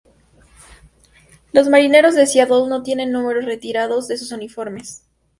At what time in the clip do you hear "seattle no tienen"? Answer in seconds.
2.25-3.11